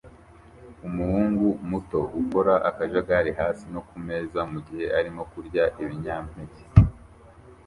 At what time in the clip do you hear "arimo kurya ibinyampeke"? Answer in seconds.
4.97-6.63